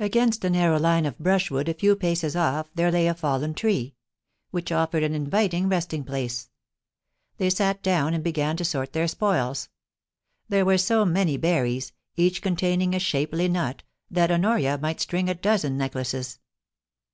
[0.00, 3.96] Against a narrow line of brushwood a few paces off there lay a fallen tree,
[4.50, 6.48] which offered an inviting resting place.
[7.36, 9.68] They sat down and began to sort their spoils.
[10.48, 15.34] There were so many berries, each containing a shapely nut, that Honoria might string a
[15.34, 16.38] dozen necklaces.